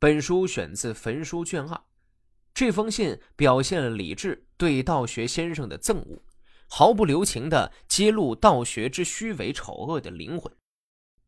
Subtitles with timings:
[0.00, 1.78] 本书选自《焚书》卷二。
[2.54, 6.22] 这封信表现了李治对道学先生的憎恶，
[6.68, 10.50] 毫不留情地揭露道学之虚伪丑恶的灵魂。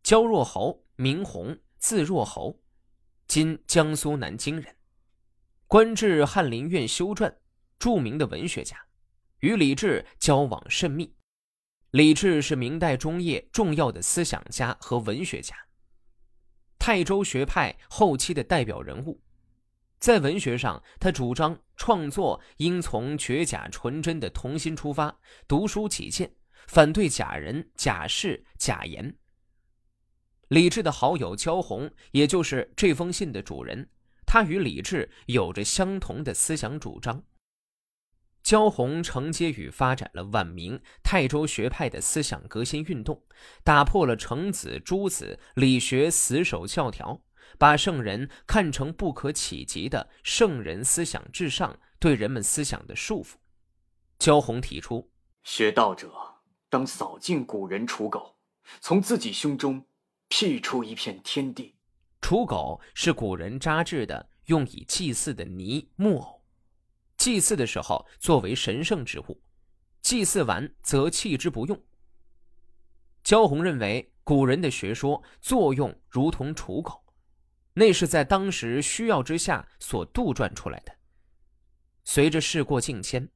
[0.02, 2.62] 焦若侯，名弘，字若侯，
[3.26, 4.74] 今江苏南京人，
[5.66, 7.34] 官至翰林院修撰，
[7.78, 8.86] 著名的文学家，
[9.40, 11.14] 与李治交往甚密。
[11.90, 15.54] 李治是明代中叶重要的思想家和文学家，
[16.84, 19.22] 泰州学派后期的代表人物。
[20.00, 25.16] 在文学上，他主张创作应从绝假纯真的童心出发，
[25.46, 26.28] 读书己见，
[26.66, 29.16] 反对假人、假事、假言。
[30.48, 33.88] 李治的好友焦弘，也就是这封信的主人，
[34.26, 37.22] 他与李治有着相同的思想主张。
[38.42, 43.22] 焦弘承接与发展了晚明泰州学派的思想革新运动，
[43.62, 47.22] 打破了程子、朱子理学死守教条，
[47.58, 53.34] 把圣人看成不可企及的圣人思想至上，对人们思想的束缚。
[54.18, 55.10] 焦弘提出，
[55.44, 56.12] 学道者
[56.68, 58.36] 当扫尽古人刍狗，
[58.80, 59.86] 从自己胸中
[60.28, 61.76] 辟出一片天地。
[62.20, 66.41] 刍狗是古人扎制的用以祭祀的泥木偶。
[67.22, 69.40] 祭祀的时候，作为神圣之物；
[70.00, 71.80] 祭祀完则弃之不用。
[73.22, 77.00] 焦红认为，古人的学说作用如同刍狗，
[77.74, 80.92] 那是在当时需要之下所杜撰出来的。
[82.02, 83.28] 随着事过境迁，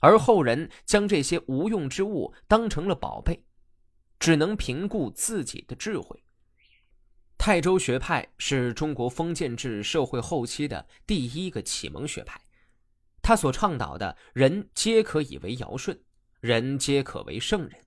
[0.00, 3.44] 而后人将这些无用之物当成了宝贝，
[4.18, 6.20] 只能凭顾自己的智慧。
[7.38, 12.40] 泰州学派是中国封建制社会后期的第一个启蒙学派。
[13.30, 15.96] 他所倡导的人皆可以为尧舜，
[16.40, 17.80] 人皆可为圣人，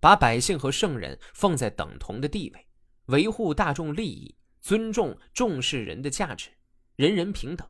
[0.00, 2.66] 把百姓和圣人放在等同的地位，
[3.08, 6.48] 维护大众利益，尊重重视人的价值，
[6.96, 7.68] 人人平等。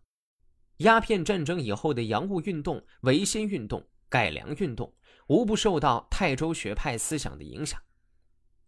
[0.76, 4.94] 鸦片战争以后的洋务运动、维新运动、改良运动，
[5.26, 7.82] 无不受到泰州学派思想的影响。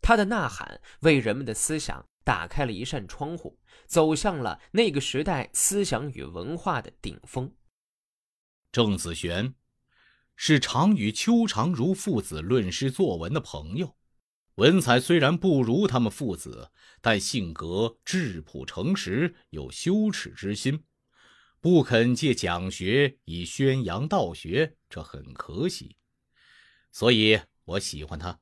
[0.03, 7.49] 他的呐喊为人们的思想打开了一扇窗户，走向了那个时代思想与文化的顶峰。
[8.73, 9.55] 郑子玄
[10.37, 13.97] 是常与邱长儒父子论诗作文的朋友，
[14.55, 16.71] 文采虽然不如他们父子，
[17.01, 20.85] 但性格质朴诚实，有羞耻之心，
[21.61, 25.97] 不肯借讲学以宣扬道学，这很可喜。
[26.93, 28.41] 所以我喜欢他，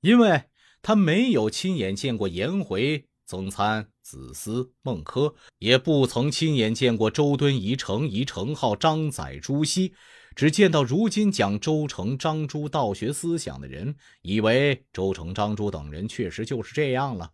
[0.00, 0.44] 因为
[0.82, 3.08] 他没有亲眼见过颜回。
[3.26, 9.94] 曾参、子思、孟轲也不曾亲眼见过周敦颐、程颐、程颢、张载、朱熹，
[10.34, 17.30] 只见到如今讲周成、张朱道学思想的人，以为周成、张朱等人确实就是这样了。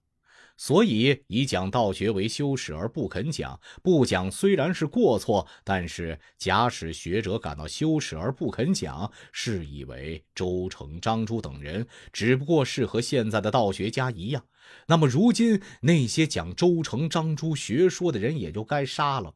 [0.61, 14.45] 所以以讲道学为羞耻而不肯讲，不讲虽然是过错，但是假使学者感到羞耻而不肯讲，是以为周成、张朱等人只不过是和现在的道学家一样，
[14.89, 19.35] 那么如今那些讲周成、张朱学说的人也就该杀了。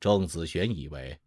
[0.00, 1.18] 郑子玄以为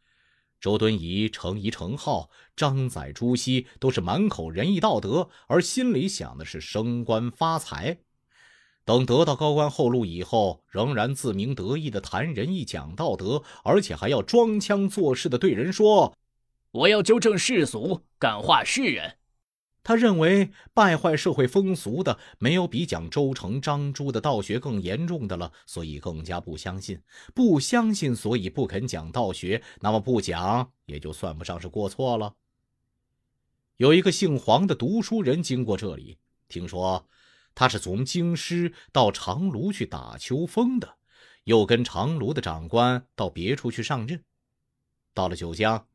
[0.60, 8.00] 周敦颐、程颐、程颢、张载、朱熹都是满口仁义道德，而心里想的是升官发财。
[8.84, 16.16] 等得到高官厚禄以后，仍然自鸣得意的谈仁义、讲道德，而且还要装腔作势的对人说
[16.72, 19.18] ：“我要纠正世俗，感化世人。”
[19.84, 27.00] 他认为败坏社会风俗的没有比讲周成、张朱的道学更严重的了，所以更加不相信。
[27.34, 29.62] 不相信，所以不肯讲道学。
[29.80, 32.34] 那么不讲，也就算不上是过错了。
[33.78, 37.06] 有一个姓黄的读书人经过这里，听说。
[37.54, 40.98] 他是从京师到长芦去打秋风的，
[41.44, 44.24] 又跟长芦的长官到别处去上任。
[45.14, 45.88] 到了九江，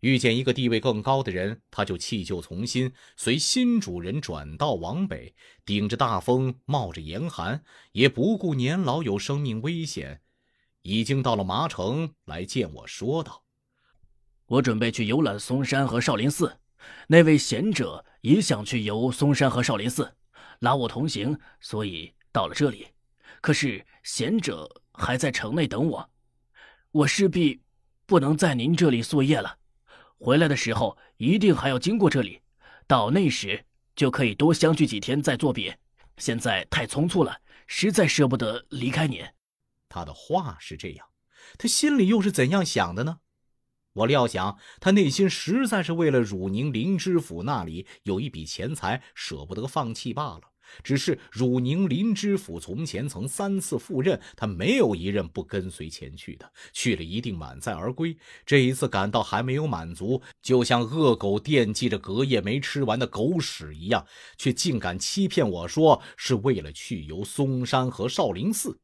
[0.00, 5.34] 遇见一个地位更高的人，他就弃旧从新，随新主人转道往北，
[5.64, 7.62] 顶着大风，冒着严寒，
[7.92, 10.20] 也不顾年老有生命危险，
[10.82, 13.44] 已经到了麻城，来见我说道
[14.46, 16.58] ：“我准备去游览嵩山和少林寺，
[17.08, 20.16] 那位贤者也想去游嵩山和少林寺。”
[20.60, 22.88] 拉我同行，所以到了这里。
[23.40, 26.10] 可是贤者还在城内等我，
[26.90, 27.60] 我势必
[28.06, 29.58] 不能在您这里宿夜了。
[30.18, 32.40] 回来的时候一定还要经过这里，
[32.86, 33.64] 到那时
[33.94, 35.78] 就可以多相聚几天再作别。
[36.16, 39.22] 现在太匆促了，实在舍不得离开您。
[39.88, 41.06] 他的话是这样，
[41.58, 43.18] 他心里又是怎样想的呢？
[43.96, 50.42] 我料想，他内心实在是为了汝宁林知府那里有一笔钱财，舍不得放弃罢了。
[50.82, 58.14] 只是汝宁林知府从前曾三次赴任，他没有一任不跟随前去的，去了一定满载而归。
[58.44, 64.04] 这一次感到还没有满足，就像恶狗惦记着隔夜没吃完的狗屎一样，
[64.36, 68.78] 却竟敢欺骗我说是为了去游嵩山和少林寺。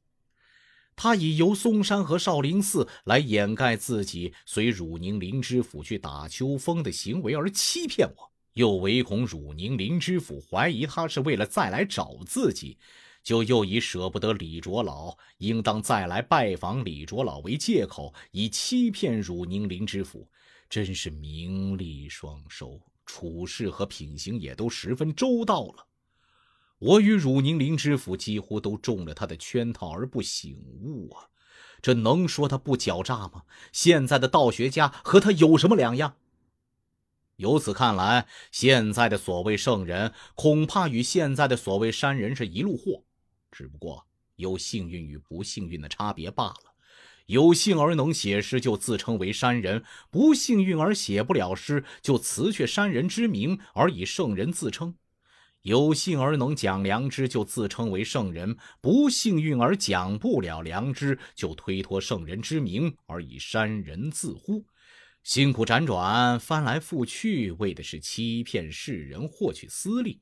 [0.95, 8.31] 他以游嵩山和少林寺来掩盖自己随汝宁林知府去打秋风的行为而欺骗我。
[8.55, 12.77] 又唯恐汝宁林知府怀疑他是为了再来找自己，
[13.23, 20.29] 就又以舍不得李卓老，应当再来拜访李卓老为借口，以欺骗汝宁林知府，
[20.69, 25.87] 真是名利双收，处事和品行也都十分周到了。
[26.83, 31.29] 我与汝宁林知府几乎都中了他的圈套而不醒悟啊！
[31.81, 33.45] 这能说他不狡诈吗？
[33.71, 36.17] 现在的道学家和他有什么两样？
[37.37, 43.05] 由此看来，现在的所谓圣人，恐怕与现在的所谓山人是一路货，
[43.53, 44.05] 只不过
[44.35, 46.75] 有幸运与不幸运的差别罢了。
[47.27, 54.97] 有幸而能写诗，就自称为山人；不幸运而写不了诗，就辞却山人之名而以圣人自称。
[55.63, 64.67] 有幸而能讲良知，就自称为圣人；不幸运而讲不了良知，就推脱圣人之名而以山人自呼。
[65.23, 70.21] 辛苦辗转，翻来覆去，为的是欺骗世人，获取私利。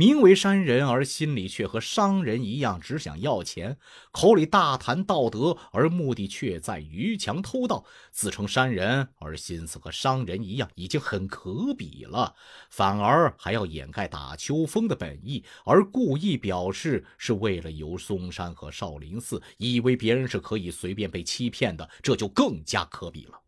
[0.00, 3.74] 名为山人，而心里却和商人一样，只想要钱；
[4.10, 7.84] 口里大谈道德，而目的却在逾墙偷盗。
[8.10, 12.34] 自称山人，而心思和商人一样，已经很可比了，
[12.70, 23.38] 反而还要掩盖打秋风的本意，而故意表示是为了游嵩山和少林寺，以为别人是可以随便被欺骗的，这就更加可比了。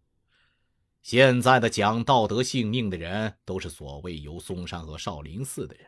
[1.00, 5.86] 现在的讲道德性命的人，都是所谓游嵩山和少林寺的人；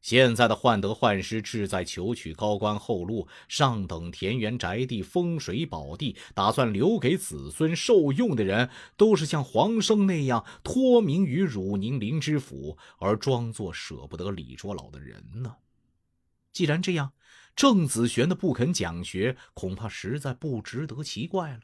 [0.00, 15.56] 现在的患得患失、志在求取高官厚禄、上等田园宅地、风水宝地，打算留给子孙受用的人，都是像黄生那样托名于汝宁林知府，而装作舍不得李卓老的人呢。
[16.52, 17.12] 既然这样，
[17.54, 21.60] 郑子玄的不肯讲学，恐怕实在不值得奇怪了。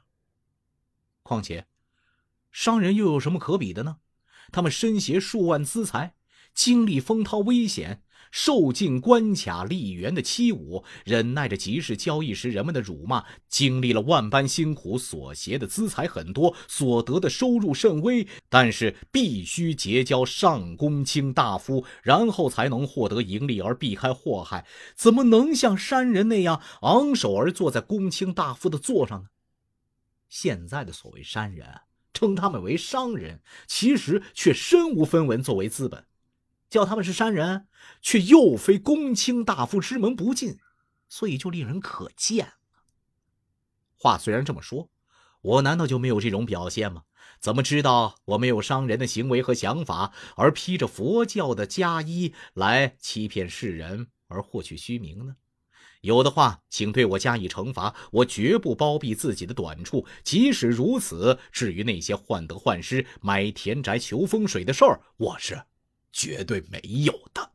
[1.22, 1.66] 况且。
[2.52, 3.96] 商人又有什么可比的呢？
[4.52, 6.14] 他们身携数万资财，
[6.54, 24.64] 经历风涛危险，受尽关卡吏员的欺侮，忍耐着集市交易时人们的辱骂，经历了万般辛苦，所携的资财很多，所得的收入甚微，但是必须结交上公卿大夫，然后才能获得盈利而避开祸害。
[24.94, 29.28] 怎么能像山人那样昂首而坐在公卿大夫的座上呢？
[30.28, 31.66] 现在的所谓山人。
[32.16, 36.00] 称他们为商人，其实却身无分文作为资本；
[36.74, 37.68] 叫他们是山人，
[38.02, 40.58] 却又非公卿大夫之门不进，
[41.08, 42.54] 所以就令人可见。
[43.96, 44.90] 话虽然这么说，
[45.40, 47.04] 我难道就没有这种表现吗？
[47.38, 55.36] 怎么知道我没有商人的行为和想法，而披着佛教的袈衣来欺骗世人而获取虚名呢？
[56.00, 57.94] 有的话，请对我加以惩罚。
[58.10, 60.04] 我绝不包庇自己的短处。
[60.24, 65.62] 即使如此，至于那些患得患失、买田宅求风水的事儿，我是
[66.14, 67.50] 绝对没有的。